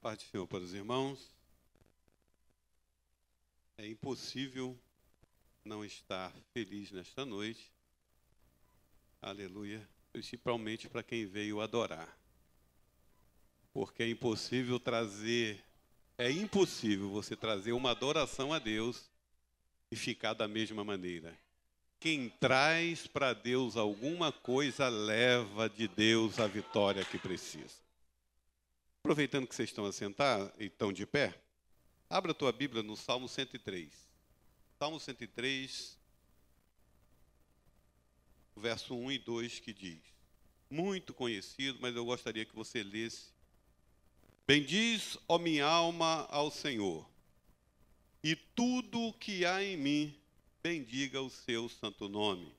[0.00, 1.32] paz do Senhor para os irmãos.
[3.76, 4.78] É impossível
[5.64, 7.72] não estar feliz nesta noite.
[9.20, 9.86] Aleluia.
[10.12, 12.16] Principalmente para quem veio adorar.
[13.72, 15.62] Porque é impossível trazer,
[16.16, 19.10] é impossível você trazer uma adoração a Deus
[19.90, 21.36] e ficar da mesma maneira.
[22.00, 27.87] Quem traz para Deus alguma coisa leva de Deus a vitória que precisa.
[29.02, 31.40] Aproveitando que vocês estão assentados e estão de pé,
[32.10, 33.90] abra a tua Bíblia no Salmo 103.
[34.78, 35.98] Salmo 103,
[38.56, 40.00] verso 1 e 2 que diz:
[40.70, 43.32] Muito conhecido, mas eu gostaria que você lesse.
[44.46, 47.08] Bendiz, ó minha alma, ao Senhor,
[48.22, 50.18] e tudo o que há em mim,
[50.62, 52.52] bendiga o seu santo nome.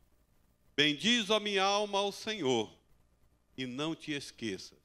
[0.75, 2.71] Bendiz, ó minha alma, ao Senhor,
[3.57, 4.77] e não te esqueças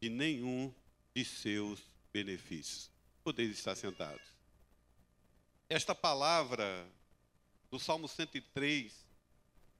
[0.00, 0.72] de nenhum
[1.16, 1.80] de seus
[2.12, 2.90] benefícios.
[3.24, 4.20] Podeis estar sentados.
[5.66, 6.86] Esta palavra
[7.70, 8.92] do Salmo 103,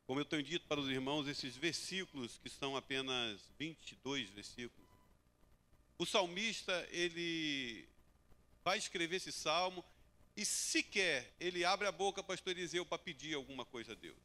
[0.07, 4.89] como eu tenho dito para os irmãos, esses versículos que são apenas 22 versículos.
[5.99, 7.87] O salmista, ele
[8.65, 9.85] vai escrever esse salmo
[10.35, 14.17] e sequer ele abre a boca, pastor Eliseu, para pedir alguma coisa a Deus.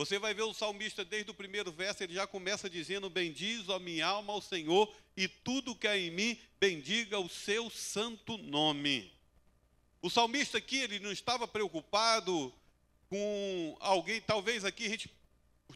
[0.00, 3.78] Você vai ver o salmista desde o primeiro verso, ele já começa dizendo: Bendiz, a
[3.78, 9.12] minha alma, ao Senhor, e tudo que há em mim, bendiga o seu santo nome.
[10.00, 12.50] O salmista aqui, ele não estava preocupado
[13.10, 15.10] com alguém, talvez aqui a gente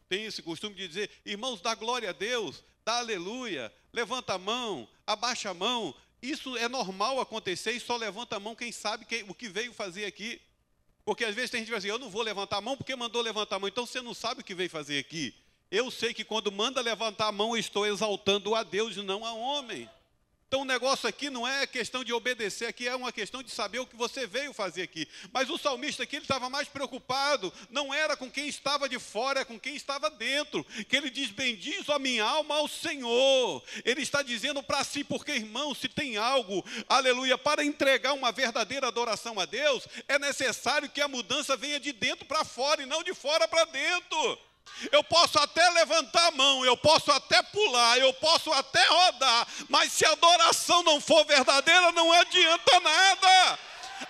[0.08, 4.89] tem esse costume de dizer: Irmãos, dá glória a Deus, dá aleluia, levanta a mão,
[5.06, 5.95] abaixa a mão.
[6.22, 10.06] Isso é normal acontecer e só levanta a mão quem sabe o que veio fazer
[10.06, 10.41] aqui.
[11.05, 12.97] Porque às vezes tem gente que vai dizer, eu não vou levantar a mão porque
[12.97, 13.69] mandou levantar a mão.
[13.69, 15.34] Então você não sabe o que veio fazer aqui.
[15.70, 19.24] Eu sei que quando manda levantar a mão, eu estou exaltando a Deus e não
[19.24, 19.88] a homem.
[20.48, 23.81] Então o negócio aqui não é questão de obedecer, aqui é uma questão de saber
[23.81, 25.09] o que você veio fazer aqui.
[25.33, 29.41] Mas o salmista aqui ele estava mais preocupado, não era com quem estava de fora,
[29.41, 30.64] é com quem estava dentro.
[30.89, 33.63] Que ele diz: Bendiz a minha alma ao Senhor.
[33.85, 38.86] Ele está dizendo para si, porque irmão, se tem algo, aleluia, para entregar uma verdadeira
[38.86, 43.02] adoração a Deus, é necessário que a mudança venha de dentro para fora e não
[43.02, 44.39] de fora para dentro.
[44.91, 49.92] Eu posso até levantar a mão, eu posso até pular, eu posso até rodar, mas
[49.92, 53.58] se a adoração não for verdadeira, não adianta nada.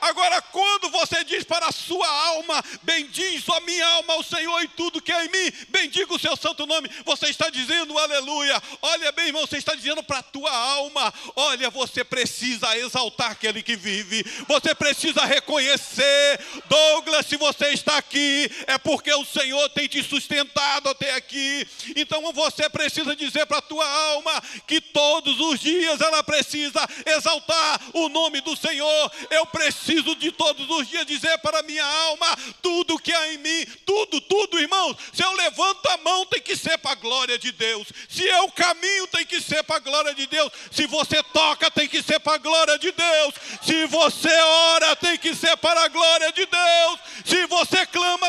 [0.00, 4.68] Agora, quando você diz para a sua alma, bendiz a minha alma ao Senhor e
[4.68, 8.60] tudo que é em mim, bendiga o seu santo nome, você está dizendo aleluia.
[8.82, 13.62] Olha bem, irmão, você está dizendo para a tua alma: olha, você precisa exaltar aquele
[13.62, 19.88] que vive, você precisa reconhecer, Douglas, se você está aqui, é porque o Senhor tem
[19.88, 21.66] te sustentado até aqui.
[21.96, 27.80] Então você precisa dizer para a tua alma que todos os dias ela precisa exaltar
[27.92, 29.12] o nome do Senhor.
[29.30, 32.26] Eu preciso preciso de todos os dias dizer para minha alma
[32.62, 34.96] tudo que há em mim, tudo, tudo, irmãos.
[35.12, 37.88] Se eu levanto a mão, tem que ser para a glória de Deus.
[38.08, 40.50] Se eu caminho, tem que ser para a glória de Deus.
[40.70, 43.34] Se você toca, tem que ser para a glória de Deus.
[43.62, 47.00] Se você ora, tem que ser para a glória de Deus.
[47.26, 48.23] Se você clama,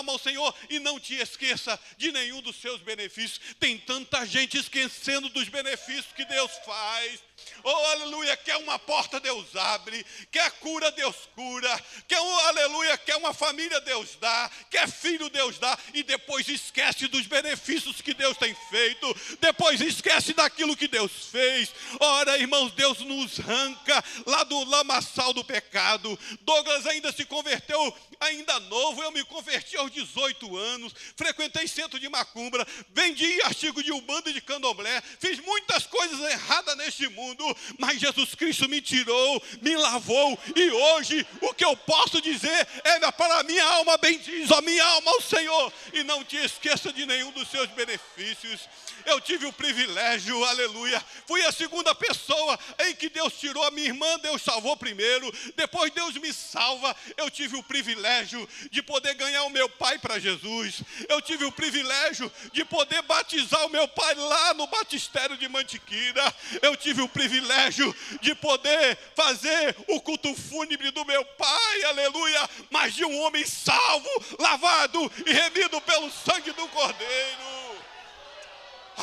[0.00, 3.40] a minha alma ao Senhor e não te esqueça de nenhum dos seus benefícios.
[3.58, 7.20] Tem tanta gente esquecendo dos benefícios que Deus faz.
[7.62, 10.04] Oh, aleluia, quer uma porta, Deus abre.
[10.30, 11.84] Quer cura, Deus cura.
[12.08, 14.50] Quer, um, aleluia, quer uma família, Deus dá.
[14.70, 15.78] Quer filho, Deus dá.
[15.92, 19.14] E depois esquece dos benefícios que Deus tem feito.
[19.40, 21.70] Depois esquece daquilo que Deus fez.
[21.98, 26.18] Ora, irmãos, Deus nos arranca lá do lamaçal do pecado.
[26.42, 29.02] Douglas ainda se converteu, ainda novo.
[29.02, 30.94] Eu me converti aos 18 anos.
[31.16, 32.66] Frequentei centro de macumbra.
[32.90, 35.02] Vendi artigo de umbanda e de candomblé.
[35.18, 37.40] Fiz muitas coisas erradas neste mundo
[37.78, 43.10] mas Jesus Cristo me tirou, me lavou, e hoje o que eu posso dizer é
[43.12, 47.06] para a minha alma, bendiz a minha alma ao Senhor, e não te esqueça de
[47.06, 48.68] nenhum dos seus benefícios.
[49.06, 53.88] Eu tive o privilégio, aleluia, fui a segunda pessoa em que Deus tirou a minha
[53.88, 59.14] irmã, Deus salvou primeiro, depois Deus me salva, eu tive o privilégio privilégio de poder
[59.14, 60.82] ganhar o meu pai para Jesus.
[61.08, 66.34] Eu tive o privilégio de poder batizar o meu pai lá no batistério de Mantiqueira.
[66.60, 72.94] Eu tive o privilégio de poder fazer o culto fúnebre do meu pai, aleluia, mas
[72.94, 74.08] de um homem salvo,
[74.38, 77.49] lavado e remido pelo sangue do Cordeiro.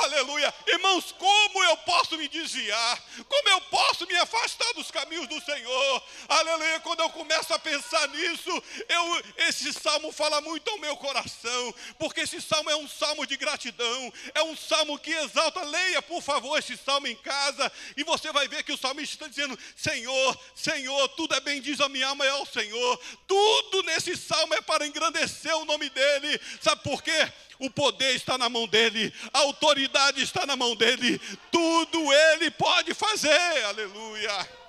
[0.07, 0.53] Aleluia.
[0.65, 3.03] Irmãos, como eu posso me desviar?
[3.27, 6.03] Como eu posso me afastar dos caminhos do Senhor?
[6.29, 6.79] Aleluia.
[6.79, 8.49] Quando eu começo a pensar nisso,
[8.87, 13.35] eu, esse salmo fala muito ao meu coração, porque esse salmo é um salmo de
[13.35, 15.61] gratidão, é um salmo que exalta.
[15.63, 19.27] Leia, por favor, esse salmo em casa, e você vai ver que o salmista está
[19.27, 22.99] dizendo: Senhor, Senhor, tudo é bem, diz a minha alma, é ao Senhor.
[23.27, 26.39] Tudo nesse salmo é para engrandecer o nome dEle.
[26.61, 27.29] Sabe por quê?
[27.59, 31.19] O poder está na mão dele, a autoridade está na mão dele,
[31.51, 34.66] tudo ele pode fazer, aleluia.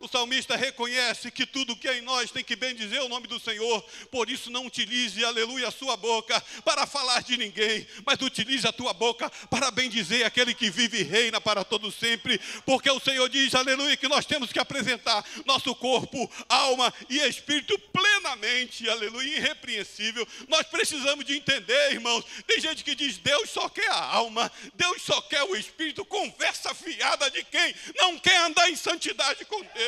[0.00, 3.26] O salmista reconhece que tudo que é em nós tem que bem dizer o nome
[3.26, 8.20] do Senhor, por isso não utilize, aleluia, a sua boca para falar de ninguém, mas
[8.20, 12.38] utilize a tua boca para bem dizer aquele que vive e reina para todo sempre,
[12.66, 17.78] porque o Senhor diz, aleluia, que nós temos que apresentar nosso corpo, alma e espírito
[17.90, 20.26] plenamente, aleluia, irrepreensível.
[20.48, 22.24] Nós precisamos de entender, irmãos.
[22.46, 26.74] Tem gente que diz, Deus só quer a alma, Deus só quer o espírito, conversa
[26.74, 29.84] fiada de quem não quer andar em santidade com Deus.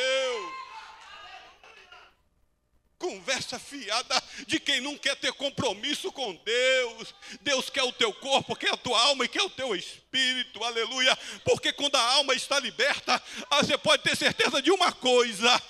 [2.99, 7.13] Conversa fiada de quem não quer ter compromisso com Deus.
[7.41, 11.15] Deus quer o teu corpo, quer a tua alma e quer o teu espírito, aleluia.
[11.45, 13.21] Porque quando a alma está liberta,
[13.51, 15.61] você pode ter certeza de uma coisa: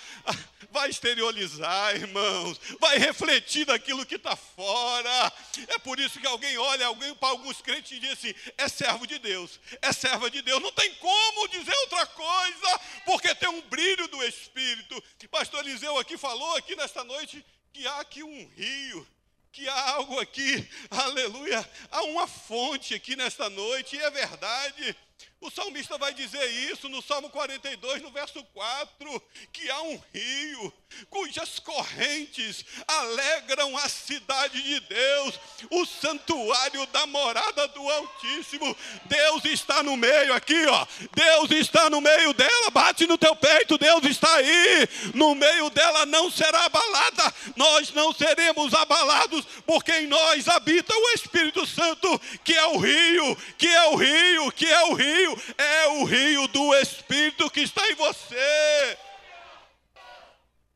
[0.77, 5.33] vai exteriorizar, irmãos, vai refletir daquilo que está fora.
[5.69, 9.07] É por isso que alguém olha, alguém para alguns crentes e diz assim: é servo
[9.07, 10.62] de Deus, é serva de Deus.
[10.62, 15.03] Não tem como dizer outra coisa, porque tem um brilho do Espírito.
[15.31, 19.07] Pastor Eliseu aqui falou aqui nesta noite que há aqui um rio
[19.51, 24.95] que há algo aqui, aleluia, há uma fonte aqui nesta noite, e é verdade.
[25.39, 29.23] O salmista vai dizer isso no Salmo 42, no verso 4,
[29.53, 30.73] que há um rio
[31.09, 38.75] cujas correntes alegram a cidade de Deus, o santuário da morada do Altíssimo.
[39.05, 40.87] Deus está no meio aqui, ó.
[41.13, 42.71] Deus está no meio dela.
[42.71, 44.89] Bate no teu peito, Deus está aí.
[45.13, 47.33] No meio dela não será abalada.
[47.55, 53.37] Nós não seremos abalados, porque em nós habita o Espírito Santo, que é o rio,
[53.57, 57.62] que é o rio, que é o rio rio é o rio do Espírito que
[57.62, 58.98] está em você.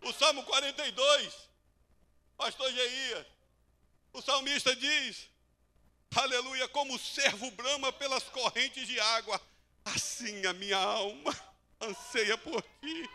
[0.04, 1.50] O Salmo 42,
[2.38, 3.28] pastor Jeia,
[4.14, 5.30] o salmista diz:
[6.16, 9.40] Aleluia, como o servo brama pelas correntes de água,
[9.86, 11.36] assim a minha alma
[11.82, 13.10] anseia por ti.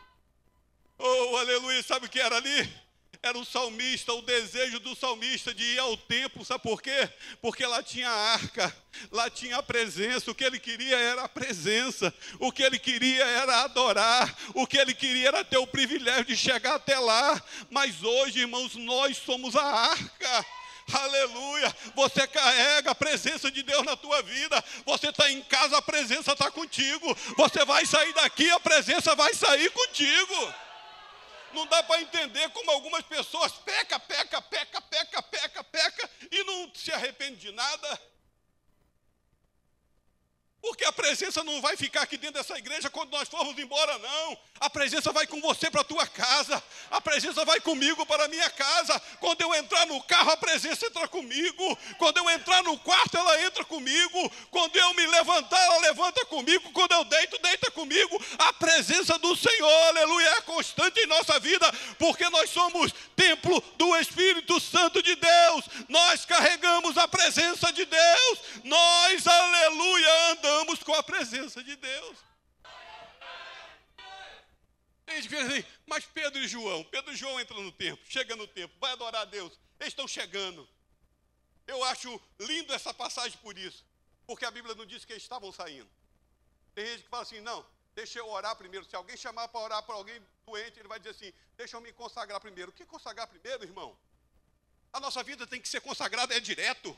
[0.98, 2.85] Oh, aleluia, sabe o que era ali?
[3.26, 7.08] Era o salmista, o desejo do salmista de ir ao templo, sabe por quê?
[7.42, 8.74] Porque lá tinha a arca,
[9.10, 13.24] lá tinha a presença, o que ele queria era a presença, o que ele queria
[13.24, 18.02] era adorar, o que ele queria era ter o privilégio de chegar até lá, mas
[18.02, 20.46] hoje, irmãos, nós somos a arca.
[20.92, 21.74] Aleluia!
[21.96, 24.62] Você carrega a presença de Deus na tua vida.
[24.84, 27.12] Você está em casa, a presença está contigo.
[27.36, 30.54] Você vai sair daqui, a presença vai sair contigo.
[31.56, 36.70] Não dá para entender como algumas pessoas peca, peca, peca, peca, peca, peca e não
[36.74, 38.00] se arrepende de nada.
[40.60, 44.38] Porque a presença não vai ficar aqui dentro dessa igreja quando nós formos embora, não.
[44.58, 46.62] A presença vai com você para a tua casa.
[46.90, 49.00] A presença vai comigo para a minha casa.
[49.20, 51.78] Quando eu entrar no carro, a presença entra comigo.
[51.98, 54.32] Quando eu entrar no quarto, ela entra comigo.
[54.50, 56.72] Quando eu me levantar, ela levanta comigo.
[56.72, 58.20] Quando eu deito, deita comigo.
[58.38, 63.94] A presença do Senhor, aleluia, é constante em nossa vida, porque nós somos templo do
[63.96, 65.64] Espírito Santo de Deus.
[65.88, 68.38] Nós carregamos a presença de Deus.
[68.64, 72.18] Nós, aleluia, andamos estamos com a presença de Deus.
[75.04, 78.34] Tem gente que assim, mas Pedro e João, Pedro e João entram no templo, chega
[78.36, 79.58] no templo, vai adorar a Deus.
[79.78, 80.68] Eles estão chegando.
[81.66, 83.84] Eu acho lindo essa passagem por isso,
[84.26, 85.88] porque a Bíblia não diz que eles estavam saindo.
[86.74, 88.84] Tem gente que fala assim, não, deixa eu orar primeiro.
[88.86, 91.92] Se alguém chamar para orar para alguém doente, ele vai dizer assim, deixa eu me
[91.92, 92.70] consagrar primeiro.
[92.70, 93.98] O que consagrar primeiro, irmão?
[94.92, 96.96] A nossa vida tem que ser consagrada, é direto.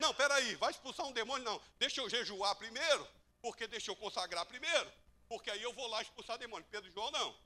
[0.00, 1.44] Não, peraí, vai expulsar um demônio?
[1.44, 3.06] Não, deixa eu jejuar primeiro,
[3.42, 4.90] porque deixa eu consagrar primeiro,
[5.28, 6.66] porque aí eu vou lá expulsar demônio.
[6.70, 7.36] Pedro e João não.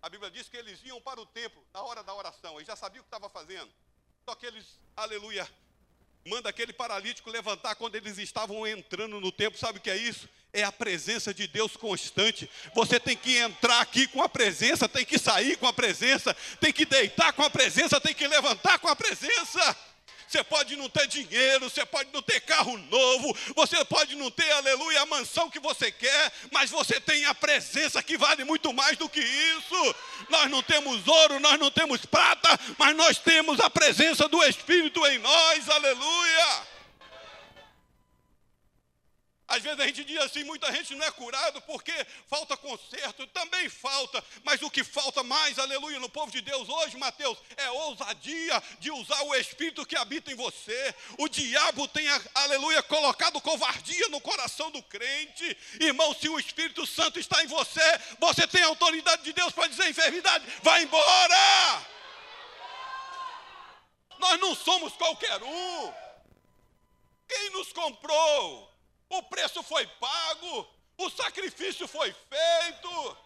[0.00, 2.76] A Bíblia diz que eles iam para o templo na hora da oração, eles já
[2.76, 3.68] sabiam o que estava fazendo.
[4.24, 5.48] Só que eles, aleluia,
[6.24, 9.58] manda aquele paralítico levantar quando eles estavam entrando no templo.
[9.58, 10.28] Sabe o que é isso?
[10.52, 12.48] É a presença de Deus constante.
[12.74, 16.72] Você tem que entrar aqui com a presença, tem que sair com a presença, tem
[16.72, 19.87] que deitar com a presença, tem que levantar com a presença.
[20.28, 24.50] Você pode não ter dinheiro, você pode não ter carro novo, você pode não ter,
[24.52, 28.98] aleluia, a mansão que você quer, mas você tem a presença que vale muito mais
[28.98, 29.94] do que isso.
[30.28, 35.04] Nós não temos ouro, nós não temos prata, mas nós temos a presença do Espírito
[35.06, 36.77] em nós, aleluia.
[39.58, 41.92] Às vezes a gente diz assim, muita gente não é curado porque
[42.28, 46.96] falta conserto, também falta, mas o que falta mais, aleluia, no povo de Deus hoje,
[46.96, 50.94] Mateus, é ousadia de usar o Espírito que habita em você.
[51.18, 55.58] O diabo tem, aleluia, colocado covardia no coração do crente.
[55.80, 59.90] Irmão, se o Espírito Santo está em você, você tem autoridade de Deus para dizer
[59.90, 61.84] enfermidade, vai embora!
[64.20, 65.92] Nós não somos qualquer um.
[67.26, 68.77] Quem nos comprou?
[69.08, 73.16] O preço foi pago, o sacrifício foi feito.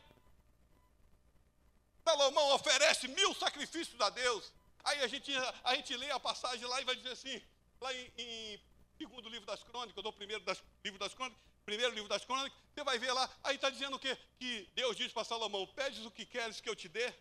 [2.04, 4.52] Salomão oferece mil sacrifícios a Deus.
[4.84, 5.32] Aí a gente,
[5.64, 7.40] a gente lê a passagem lá e vai dizer assim,
[7.80, 8.60] lá em, em
[8.98, 12.82] segundo livro das crônicas, ou primeiro das, livro das crônicas, primeiro livro das crônicas, você
[12.82, 14.16] vai ver lá, aí está dizendo o quê?
[14.38, 17.12] Que Deus diz para Salomão, pedes o que queres que eu te dê.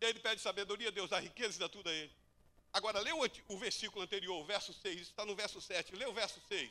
[0.00, 2.12] E aí ele pede sabedoria, Deus dá riqueza e dá tudo a ele.
[2.72, 6.12] Agora, lê o, o versículo anterior, o verso 6, está no verso 7, lê o
[6.12, 6.70] verso 6.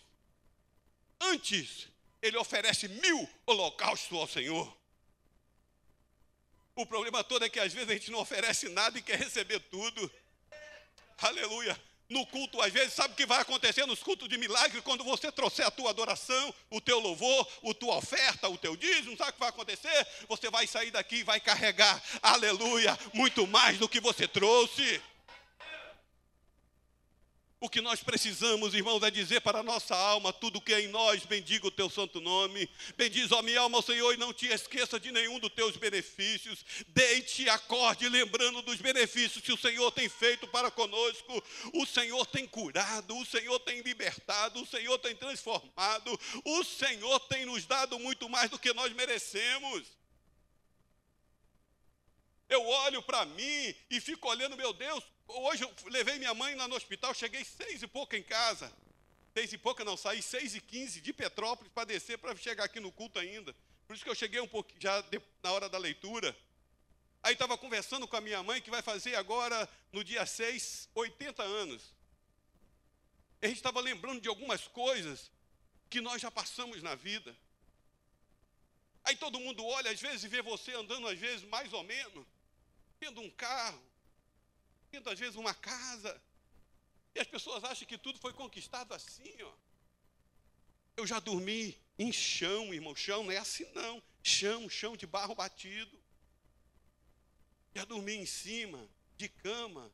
[1.21, 1.87] Antes,
[2.21, 4.77] ele oferece mil holocaustos ao Senhor.
[6.75, 9.59] O problema todo é que às vezes a gente não oferece nada e quer receber
[9.59, 10.11] tudo.
[11.19, 11.79] Aleluia.
[12.09, 14.81] No culto, às vezes, sabe o que vai acontecer nos cultos de milagre?
[14.81, 19.15] Quando você trouxer a tua adoração, o teu louvor, a tua oferta, o teu dízimo,
[19.15, 20.07] sabe o que vai acontecer?
[20.27, 25.01] Você vai sair daqui e vai carregar, aleluia, muito mais do que você trouxe.
[27.63, 30.87] O que nós precisamos, irmãos, é dizer para a nossa alma tudo que é em
[30.87, 32.67] nós, bendiga o teu santo nome.
[32.97, 36.65] Bendiz, ó minha alma, Senhor, e não te esqueça de nenhum dos teus benefícios.
[36.87, 41.43] Deite e acorde lembrando dos benefícios que o Senhor tem feito para conosco.
[41.75, 47.45] O Senhor tem curado, o Senhor tem libertado, o Senhor tem transformado, o Senhor tem
[47.45, 49.85] nos dado muito mais do que nós merecemos.
[52.49, 55.03] Eu olho para mim e fico olhando, meu Deus,
[55.33, 58.71] Hoje eu levei minha mãe lá no hospital, cheguei seis e pouco em casa.
[59.33, 62.79] Seis e pouco não, saí seis e quinze de Petrópolis para descer para chegar aqui
[62.79, 63.55] no culto ainda.
[63.87, 66.35] Por isso que eu cheguei um pouco já de, na hora da leitura.
[67.23, 71.43] Aí estava conversando com a minha mãe, que vai fazer agora, no dia 6, 80
[71.43, 71.93] anos.
[73.41, 75.31] E a gente estava lembrando de algumas coisas
[75.89, 77.35] que nós já passamos na vida.
[79.03, 82.25] Aí todo mundo olha, às vezes, e vê você andando, às vezes, mais ou menos,
[82.99, 83.81] tendo um carro,
[85.09, 86.21] às vezes uma casa.
[87.15, 89.53] E as pessoas acham que tudo foi conquistado assim, ó.
[90.95, 92.95] Eu já dormi em chão, irmão.
[92.95, 94.01] Chão não é assim, não.
[94.23, 95.99] Chão, chão de barro batido.
[97.73, 99.91] Já dormi em cima de cama,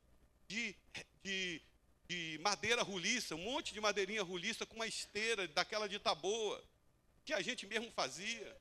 [0.47, 0.75] de,
[1.23, 1.61] de,
[2.07, 6.63] de madeira ruliça, um monte de madeirinha ruliça com uma esteira daquela de taboa,
[7.25, 8.57] que a gente mesmo fazia.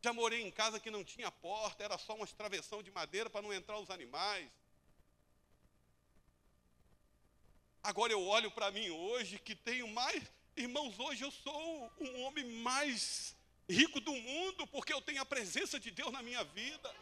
[0.00, 3.42] Já morei em casa que não tinha porta, era só uma travessão de madeira para
[3.42, 4.48] não entrar os animais.
[7.82, 10.22] Agora eu olho para mim hoje que tenho mais.
[10.56, 13.36] Irmãos, hoje eu sou um homem mais
[13.68, 16.94] rico do mundo, porque eu tenho a presença de Deus na minha vida.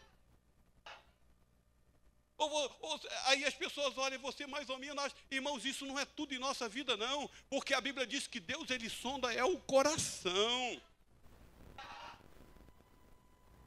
[2.38, 2.50] Ou,
[2.80, 6.38] ou, aí as pessoas olham você mais ou menos, irmãos, isso não é tudo em
[6.38, 10.82] nossa vida, não, porque a Bíblia diz que Deus ele sonda é o coração.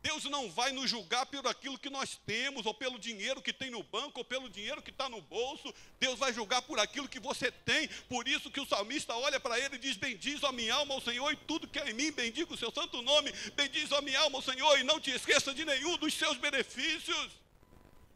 [0.09, 3.69] Deus não vai nos julgar por aquilo que nós temos, ou pelo dinheiro que tem
[3.69, 5.71] no banco, ou pelo dinheiro que está no bolso.
[5.99, 7.87] Deus vai julgar por aquilo que você tem.
[8.09, 11.01] Por isso que o salmista olha para ele e diz: Bendiz a minha alma ao
[11.01, 13.31] Senhor, e tudo que é em mim, bendiga o seu santo nome.
[13.55, 17.29] Bendiz a minha alma ao Senhor, e não te esqueça de nenhum dos seus benefícios.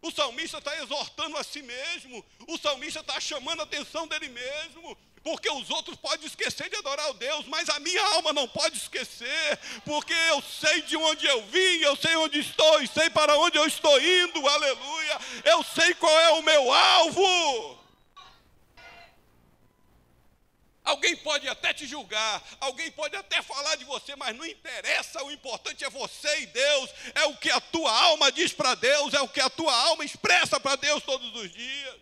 [0.01, 4.97] O salmista está exortando a si mesmo, o salmista está chamando a atenção dele mesmo
[5.23, 8.77] porque os outros podem esquecer de adorar o Deus, mas a minha alma não pode
[8.77, 13.37] esquecer, porque eu sei de onde eu vim, eu sei onde estou e sei para
[13.37, 15.19] onde eu estou indo, aleluia.
[15.45, 17.83] Eu sei qual é o meu alvo.
[20.83, 25.31] Alguém pode até te julgar, alguém pode até falar de você, mas não interessa, o
[25.31, 29.21] importante é você e Deus, é o que a tua alma diz para Deus, é
[29.21, 31.95] o que a tua alma expressa para Deus todos os dias.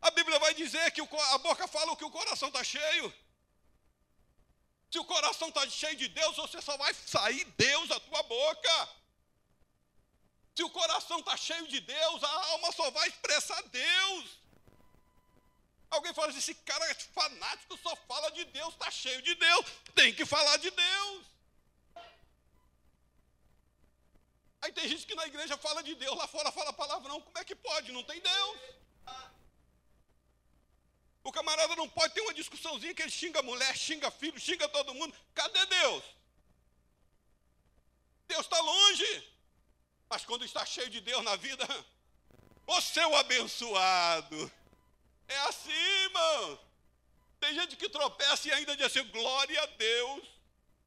[0.00, 3.12] A Bíblia vai dizer que a boca fala o que o coração está cheio.
[4.90, 8.88] Se o coração está cheio de Deus, você só vai sair Deus da tua boca.
[10.54, 14.38] Se o coração está cheio de Deus, a alma só vai expressar Deus.
[15.90, 19.66] Alguém fala assim: esse cara é fanático, só fala de Deus, está cheio de Deus,
[19.94, 21.26] tem que falar de Deus.
[24.62, 27.20] Aí tem gente que na igreja fala de Deus, lá fora fala palavrão.
[27.20, 27.92] Como é que pode?
[27.92, 28.58] Não tem Deus.
[31.26, 34.94] O camarada não pode ter uma discussãozinha que ele xinga mulher, xinga filho, xinga todo
[34.94, 35.12] mundo.
[35.34, 36.04] Cadê Deus?
[38.28, 39.28] Deus está longe.
[40.08, 41.66] Mas quando está cheio de Deus na vida,
[42.64, 44.52] o seu abençoado.
[45.26, 45.72] É assim,
[46.04, 46.60] irmão.
[47.40, 50.22] Tem gente que tropeça e ainda diz assim, glória a Deus.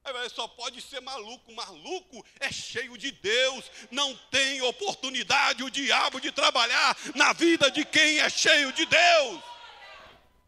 [0.06, 1.52] Aí só pode ser maluco.
[1.52, 3.70] Maluco é cheio de Deus.
[3.92, 9.59] Não tem oportunidade o diabo de trabalhar na vida de quem é cheio de Deus.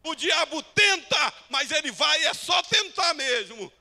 [0.04, 3.72] O diabo tenta, mas ele vai é só tentar mesmo.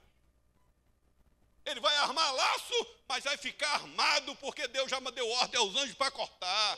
[1.66, 5.96] Ele vai armar laço, mas vai ficar armado, porque Deus já deu ordem aos anjos
[5.96, 6.78] para cortar.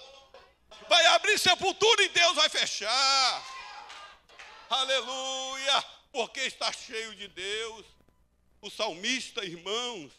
[0.89, 3.45] Vai abrir sepultura e Deus vai fechar.
[4.69, 5.85] Aleluia!
[6.11, 7.85] Porque está cheio de Deus.
[8.61, 10.11] O salmista, irmãos,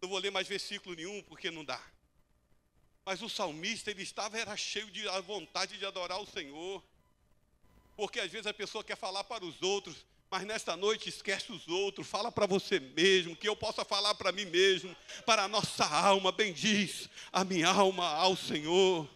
[0.00, 1.80] não vou ler mais versículo nenhum, porque não dá.
[3.04, 6.82] Mas o salmista, ele estava, era cheio de vontade de adorar o Senhor.
[7.96, 9.96] Porque às vezes a pessoa quer falar para os outros,
[10.30, 14.32] mas nesta noite esquece os outros, fala para você mesmo, que eu possa falar para
[14.32, 19.08] mim mesmo, para a nossa alma, bendiz a minha alma ao Senhor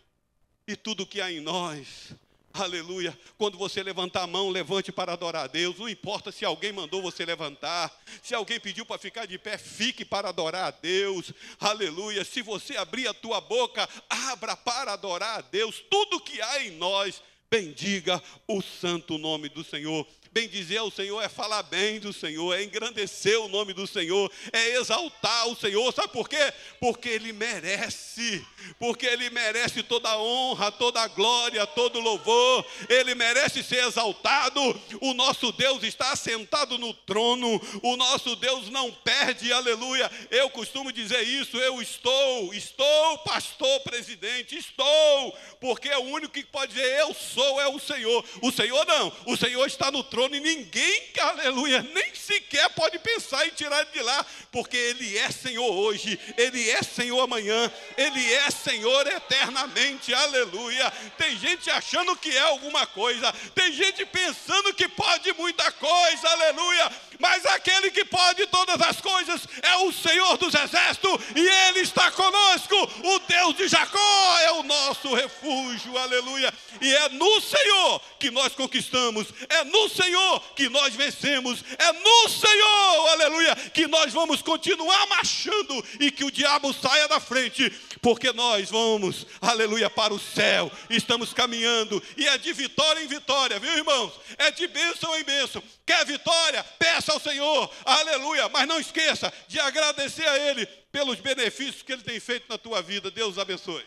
[0.66, 2.14] e tudo que há em nós.
[2.52, 3.16] Aleluia.
[3.36, 5.78] Quando você levantar a mão, levante para adorar a Deus.
[5.78, 7.92] Não importa se alguém mandou você levantar.
[8.22, 11.32] Se alguém pediu para ficar de pé, fique para adorar a Deus.
[11.60, 12.24] Aleluia.
[12.24, 15.82] Se você abrir a tua boca, abra para adorar a Deus.
[15.88, 20.06] Tudo que há em nós bendiga o santo nome do Senhor.
[20.32, 24.76] Bendizer ao Senhor é falar bem do Senhor, é engrandecer o nome do Senhor, é
[24.76, 25.92] exaltar o Senhor.
[25.92, 26.52] Sabe por quê?
[26.80, 28.46] Porque Ele merece,
[28.78, 33.84] porque Ele merece toda a honra, toda a glória, todo o louvor, Ele merece ser
[33.84, 34.60] exaltado.
[35.00, 40.10] O nosso Deus está assentado no trono, o nosso Deus não perde, aleluia.
[40.30, 46.44] Eu costumo dizer isso, eu estou, estou, pastor, presidente, estou, porque é o único que
[46.44, 48.24] pode dizer eu sou, é o Senhor.
[48.42, 52.98] O Senhor não, o Senhor está no trono trono e ninguém, aleluia, nem sequer pode
[52.98, 57.70] pensar em tirar ele de lá, porque ele é Senhor hoje, ele é Senhor amanhã,
[57.96, 60.90] ele é Senhor eternamente, aleluia.
[61.16, 66.92] Tem gente achando que é alguma coisa, tem gente pensando que pode muita coisa, aleluia,
[67.18, 72.10] mas aquele que pode todas as coisas é o Senhor dos exércitos e ele está
[72.10, 78.30] conosco, o Deus de Jacó é o nosso refúgio, aleluia, e é no Senhor que
[78.30, 84.12] nós conquistamos, é no Senhor Senhor que nós vencemos, é no Senhor, aleluia, que nós
[84.12, 90.14] vamos continuar marchando e que o diabo saia da frente, porque nós vamos, aleluia, para
[90.14, 94.12] o céu, estamos caminhando e é de vitória em vitória, viu irmãos?
[94.38, 95.62] É de bênção em bênção.
[95.84, 96.64] Quer vitória?
[96.78, 102.02] Peça ao Senhor, aleluia, mas não esqueça de agradecer a Ele pelos benefícios que Ele
[102.02, 103.10] tem feito na tua vida.
[103.10, 103.84] Deus abençoe.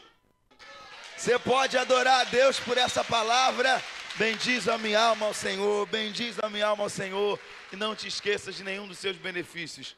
[1.18, 3.82] Você pode adorar a Deus por essa palavra.
[4.16, 7.40] Bendiz a minha alma ao Senhor, bendiz a minha alma ao Senhor,
[7.72, 9.96] e não te esqueças de nenhum dos seus benefícios.